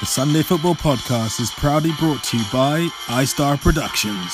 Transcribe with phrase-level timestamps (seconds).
[0.00, 4.32] The Sunday Football Podcast is proudly brought to you by iStar Productions.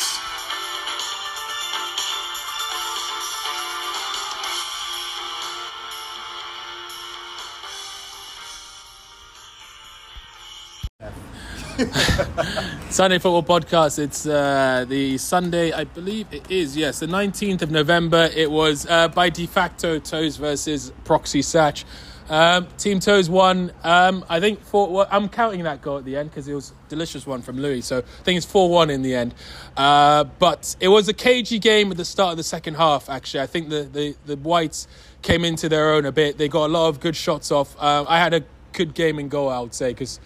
[12.91, 13.99] Sunday Football Podcast.
[13.99, 18.31] It's uh, the Sunday, I believe it is, yes, the 19th of November.
[18.37, 21.85] It was uh, by de facto Toes versus Proxy Satch.
[22.29, 23.73] Um, Team Toes won.
[23.85, 26.71] Um, I think for well, I'm counting that goal at the end because it was
[26.71, 27.83] a delicious one from Louis.
[27.83, 29.35] So I think it's 4 1 in the end.
[29.77, 33.41] Uh, but it was a cagey game at the start of the second half, actually.
[33.41, 34.89] I think the, the, the Whites
[35.23, 36.39] came into their own a bit.
[36.39, 37.77] They got a lot of good shots off.
[37.79, 40.21] Uh, I had a good game in goal, I would say, because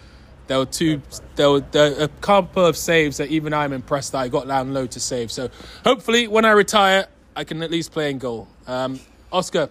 [0.47, 1.01] there were two,
[1.35, 4.47] there were, there were a couple of saves that even I'm impressed that I got
[4.47, 5.31] down low to save.
[5.31, 5.49] So
[5.83, 8.47] hopefully, when I retire, I can at least play in goal.
[8.67, 8.99] Um,
[9.31, 9.69] Oscar,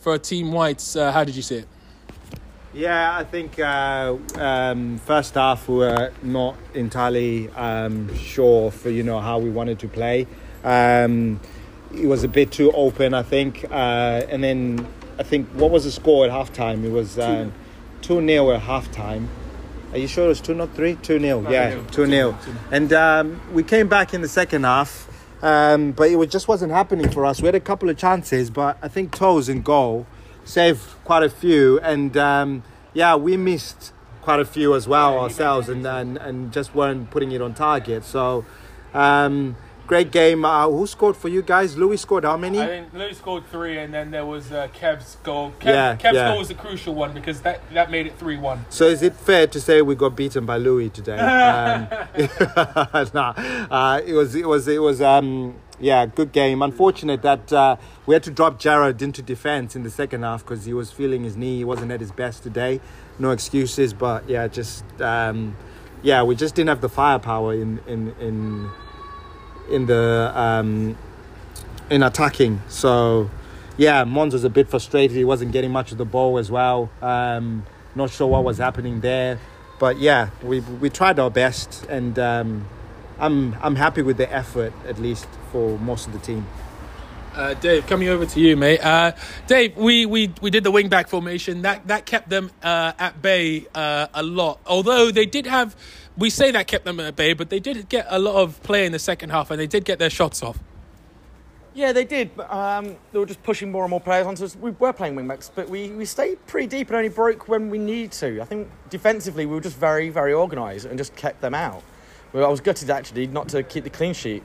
[0.00, 1.68] for Team Whites, uh, how did you see it?
[2.72, 9.02] Yeah, I think uh, um, first half we were not entirely um, sure for you
[9.02, 10.26] know how we wanted to play.
[10.62, 11.40] Um,
[11.92, 14.86] it was a bit too open, I think, uh, and then
[15.18, 16.84] I think what was the score at halftime?
[16.84, 17.52] It was um,
[18.02, 19.26] two 0 at halftime.
[19.92, 20.94] Are you sure it was two not three?
[20.94, 22.38] Two 0 Yeah, two 0
[22.70, 25.09] And um, we came back in the second half.
[25.42, 27.40] Um, but it just wasn't happening for us.
[27.40, 30.06] We had a couple of chances, but I think Toes in goal
[30.44, 35.68] saved quite a few, and um, yeah, we missed quite a few as well ourselves,
[35.68, 38.04] and, and and just weren't putting it on target.
[38.04, 38.44] So,
[38.92, 39.56] um,
[39.90, 40.44] great game.
[40.44, 41.76] Uh, who scored for you guys?
[41.76, 42.60] Louis scored how many?
[42.60, 45.52] I think Louis scored three, and then there was uh, Kev's goal.
[45.58, 46.28] Kev, Yeah, Kev's yeah.
[46.28, 48.66] goal was the crucial one because that, that made it 3 1.
[48.68, 51.18] So is it fair to say we got beaten by Louis today?
[51.50, 51.88] Um,
[53.14, 53.34] nah,
[53.70, 56.62] uh, it was it was it was um, yeah, good game.
[56.62, 60.64] Unfortunate that uh, we had to drop Jared into defense in the second half because
[60.64, 61.58] he was feeling his knee.
[61.58, 62.80] He wasn't at his best today.
[63.18, 65.56] No excuses, but yeah, just um,
[66.02, 68.70] yeah, we just didn't have the firepower in in in
[69.70, 70.96] in the um,
[71.90, 72.62] in attacking.
[72.68, 73.30] So
[73.76, 75.16] yeah, Mons was a bit frustrated.
[75.16, 76.90] He wasn't getting much of the ball as well.
[77.00, 77.64] Um,
[77.94, 79.38] not sure what was happening there,
[79.78, 82.68] but yeah, we we tried our best, and um,
[83.18, 86.46] I'm I'm happy with the effort at least for most of the team.
[87.34, 88.84] Uh, Dave, coming over to you, mate.
[88.84, 89.12] Uh,
[89.46, 91.62] Dave, we, we, we did the wing back formation.
[91.62, 94.58] That that kept them uh, at bay uh, a lot.
[94.66, 95.76] Although they did have,
[96.20, 98.84] we say that kept them at bay, but they did get a lot of play
[98.86, 100.58] in the second half, and they did get their shots off.
[101.72, 104.54] Yeah, they did, but um, they were just pushing more and more players onto us.
[104.56, 107.70] We were playing wing wingbacks, but we, we stayed pretty deep and only broke when
[107.70, 108.42] we needed to.
[108.42, 111.82] I think defensively we were just very, very organised and just kept them out.
[112.32, 114.42] Well, I was gutted actually not to keep the clean sheet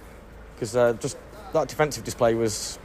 [0.56, 1.18] because uh, just
[1.54, 2.80] that defensive display was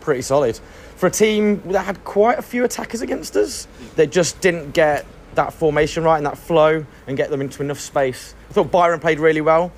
[0.00, 0.58] pretty solid.
[0.96, 3.66] For a team that had quite a few attackers against us,
[3.96, 5.06] they just didn't get
[5.36, 8.34] that formation right and that flow and get them into enough space.
[8.50, 9.72] I thought Byron played really well,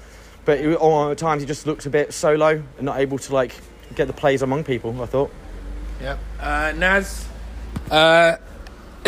[0.45, 3.35] but it, all at times he just looked a bit solo and not able to
[3.35, 3.55] like
[3.95, 5.01] get the plays among people.
[5.03, 5.31] I thought.
[6.01, 6.19] Yep.
[6.41, 7.27] Uh, Naz.
[7.91, 8.37] Uh,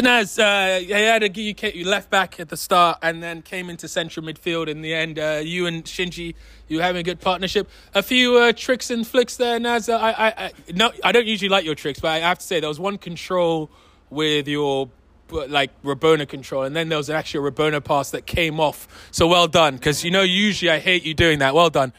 [0.01, 3.69] Naz, uh, you had a you, you left back at the start and then came
[3.69, 5.19] into central midfield in the end.
[5.19, 6.35] Uh, you and Shinji,
[6.69, 7.69] you having a good partnership.
[7.95, 9.89] A few uh, tricks and flicks there, Naz.
[9.89, 12.61] I, I, I, no, I don't usually like your tricks, but I have to say
[12.61, 13.71] there was one control
[14.09, 14.89] with your
[15.31, 18.89] like Rabona control, and then there was actually a Rabona pass that came off.
[19.11, 21.55] So well done, because you know usually I hate you doing that.
[21.55, 21.93] Well done.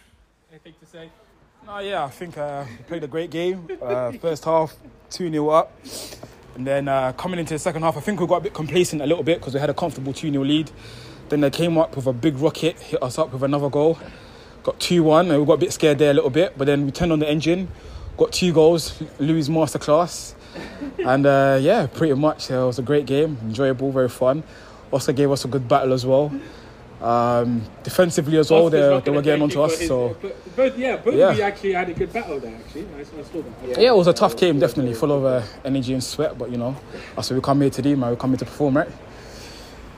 [0.51, 1.09] Anything to say?
[1.67, 3.67] Oh yeah, I think uh, we played a great game.
[3.81, 4.75] Uh, first half,
[5.11, 5.71] 2 0 up.
[6.55, 9.01] And then uh, coming into the second half, I think we got a bit complacent
[9.01, 10.71] a little bit because we had a comfortable 2 0 lead.
[11.29, 13.99] Then they came up with a big rocket, hit us up with another goal.
[14.63, 16.57] Got 2 1, and we got a bit scared there a little bit.
[16.57, 17.69] But then we turned on the engine,
[18.17, 20.33] got two goals, Louis' masterclass.
[21.05, 24.43] And uh, yeah, pretty much uh, it was a great game, enjoyable, very fun.
[24.91, 26.31] Also gave us a good battle as well.
[27.01, 29.87] Um, defensively as well, they, they were getting onto us.
[29.87, 30.17] So
[30.55, 31.29] both, yeah, both Yeah.
[31.29, 32.53] of you actually had a good battle there.
[32.55, 33.79] Actually, I, saw that.
[33.79, 36.37] Yeah, it was a tough game, definitely, full of uh, energy and sweat.
[36.37, 36.75] But you know,
[37.15, 38.09] that's what we come here to do, man.
[38.09, 38.89] We come here to perform, right?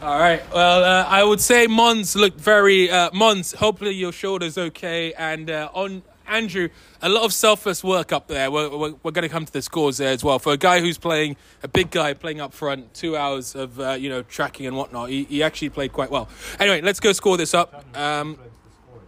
[0.02, 0.42] All right.
[0.54, 3.54] Well, uh, I would say Mons looked very uh, Mons.
[3.54, 6.70] Hopefully your shoulder's okay, and uh, on Andrew,
[7.02, 8.50] a lot of selfless work up there.
[8.50, 10.40] We're, we're, we're going to come to the scores there as well.
[10.40, 13.92] For a guy who's playing a big guy playing up front, two hours of uh,
[13.92, 16.30] you know tracking and whatnot, he, he actually played quite well.
[16.60, 17.86] Anyway, let's go score this up.
[17.96, 18.40] Um,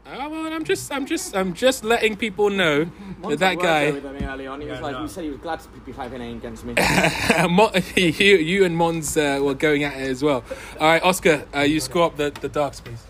[0.05, 2.85] oh, well, I'm just, I'm just, I'm just letting people know
[3.23, 3.91] that that guy.
[3.91, 4.59] With me early on.
[4.59, 6.75] He was like, he said he was glad to be playing against me.
[7.95, 10.43] You, you and Mons uh, were going at it as well.
[10.79, 13.01] All right, Oscar, uh, you score up the, the darks, please.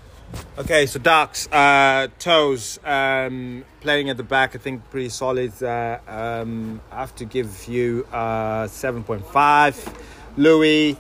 [0.57, 5.51] Okay, so Ducks, uh, Toes, um, playing at the back, I think pretty solid.
[5.62, 9.95] Uh, um, I have to give you uh, 7.5.
[10.38, 10.97] Louis,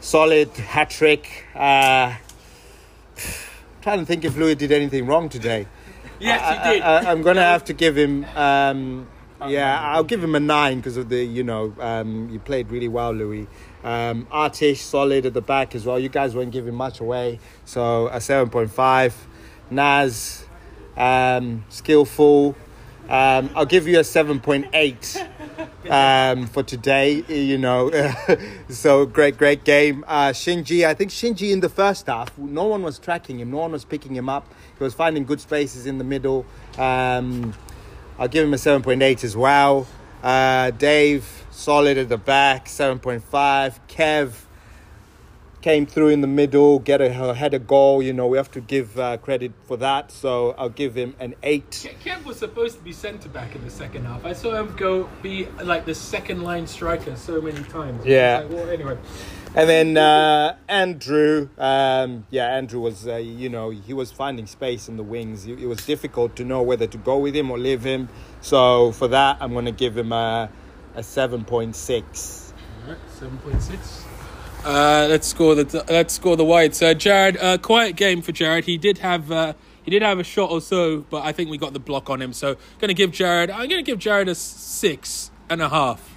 [0.00, 1.44] solid hat trick.
[1.54, 2.14] Uh,
[3.82, 5.66] trying to think if Louis did anything wrong today.
[6.18, 6.82] Yes, I, he did.
[6.82, 8.24] I, am gonna have to give him.
[8.34, 9.06] Um,
[9.46, 12.88] yeah, I'll give him a nine because of the you know um, you played really
[12.88, 13.46] well, Louis.
[13.84, 15.98] Um, Artish solid at the back as well.
[15.98, 19.14] You guys weren't giving much away, so a seven point five.
[19.70, 20.44] Naz,
[20.96, 22.56] um, skillful.
[23.08, 25.16] Um, I'll give you a seven point eight
[25.90, 27.22] um, for today.
[27.28, 27.90] You know,
[28.68, 30.04] so great, great game.
[30.08, 33.58] Uh, Shinji, I think Shinji in the first half, no one was tracking him, no
[33.58, 34.52] one was picking him up.
[34.76, 36.44] He was finding good spaces in the middle.
[36.76, 37.54] Um,
[38.18, 39.86] I'll give him a 7.8 as well.
[40.22, 43.78] Uh, Dave, solid at the back, 7.5.
[43.88, 44.32] Kev
[45.66, 48.00] came through in the middle, get a had a goal.
[48.00, 50.12] You know, we have to give uh, credit for that.
[50.12, 51.70] So I'll give him an eight.
[52.04, 54.24] Kev was supposed to be centre back in the second half.
[54.24, 58.06] I saw him go be like the second line striker so many times.
[58.06, 58.44] Yeah.
[58.44, 58.96] Like, well, anyway.
[59.56, 64.86] And then uh, Andrew, um, yeah, Andrew was, uh, you know, he was finding space
[64.86, 65.46] in the wings.
[65.46, 68.10] It, it, was difficult to know whether to go with him or leave him.
[68.42, 70.50] So for that, I'm going to give him a,
[70.94, 72.52] a 7.6.
[72.84, 74.02] All right, 7.6.
[74.62, 76.82] Uh, let's score the let's score the whites.
[76.82, 78.64] Uh, Jared, uh, quiet game for Jared.
[78.64, 79.54] He did have uh,
[79.84, 82.20] he did have a shot or so, but I think we got the block on
[82.20, 82.32] him.
[82.32, 83.48] So going to give Jared.
[83.48, 86.15] I'm going to give Jared a six and a half.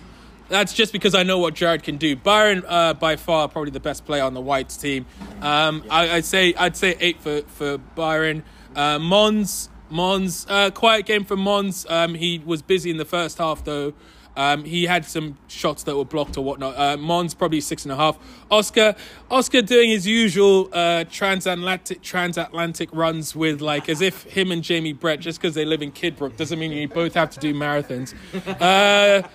[0.50, 2.16] That's just because I know what Jared can do.
[2.16, 5.06] Byron, uh, by far, probably the best player on the Whites team.
[5.42, 8.44] Um, I, would say I'd say eight for for Byron.
[8.75, 11.86] Uh, Mons, Mons, uh, quiet game for Mons.
[11.90, 13.94] Um, he was busy in the first half though.
[14.40, 16.78] Um, he had some shots that were blocked or whatnot.
[16.78, 18.18] Uh, Mons probably six and a half.
[18.50, 18.95] Oscar,
[19.30, 24.94] Oscar doing his usual uh, transatlantic transatlantic runs with like as if him and Jamie
[24.94, 28.13] Brett just because they live in Kidbrooke doesn't mean you both have to do marathons.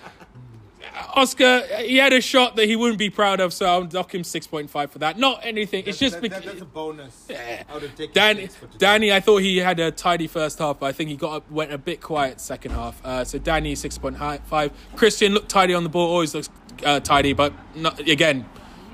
[1.15, 4.21] Oscar, he had a shot that he wouldn't be proud of, so I'll dock him
[4.21, 5.17] 6.5 for that.
[5.17, 5.83] Not anything.
[5.87, 6.43] It's just that, because.
[6.43, 7.25] that's a bonus.
[7.29, 7.63] Yeah.
[7.69, 8.77] I would have taken Danny, six for today.
[8.77, 11.51] Danny, I thought he had a tidy first half, but I think he got up,
[11.51, 13.03] went a bit quiet second half.
[13.05, 14.71] Uh, so Danny six point five.
[14.95, 16.49] Christian looked tidy on the ball, always looks
[16.83, 18.45] uh, tidy, but not, again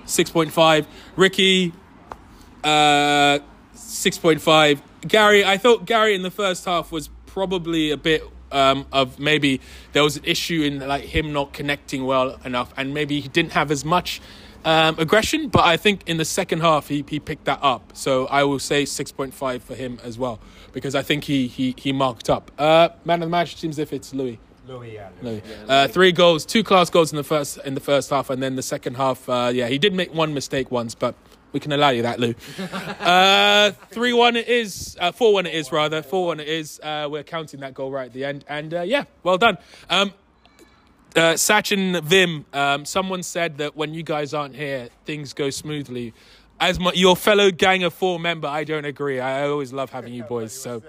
[0.06, 0.88] six point five.
[1.16, 1.74] Ricky,
[2.64, 3.40] uh,
[3.74, 4.82] six point five.
[5.08, 9.62] Gary, I thought Gary in the first half was probably a bit um, of maybe
[9.94, 13.54] there was an issue in like him not connecting well enough, and maybe he didn't
[13.54, 14.22] have as much
[14.66, 15.50] um, aggression.
[15.50, 17.92] But I think in the second half he, he picked that up.
[17.94, 20.40] So I will say six point five for him as well
[20.74, 22.52] because I think he he he marked up.
[22.58, 24.40] Uh, man of the match seems if it's Louis.
[24.68, 25.10] Louis, yeah.
[25.22, 25.42] Louis.
[25.68, 28.56] Uh, three goals, two class goals in the first in the first half, and then
[28.56, 29.28] the second half.
[29.28, 31.16] Uh, yeah, he did make one mistake once, but
[31.54, 32.34] we can allow you that, Lou.
[33.02, 34.96] Uh, three one it is.
[35.00, 36.02] Uh, four one it is rather.
[36.02, 36.80] Four one it is.
[36.82, 39.58] Uh, we're counting that goal right at the end, and uh, yeah, well done.
[39.90, 40.14] Um,
[41.16, 46.14] uh, Sachin Vim, um, someone said that when you guys aren't here, things go smoothly.
[46.60, 49.20] As my, your fellow gang of four member, I don't agree.
[49.20, 50.54] I always love having you boys.
[50.54, 50.84] So,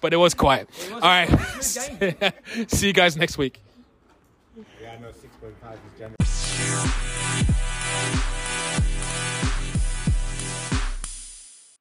[0.00, 0.68] but it was quiet.
[0.92, 1.28] All right,
[1.62, 3.62] see you guys next week.
[4.80, 4.98] Yeah,